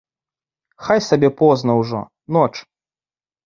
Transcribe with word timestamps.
Хай 0.85 1.03
сабе 1.09 1.31
позна 1.43 1.77
ўжо, 1.83 2.03
ноч. 2.39 2.51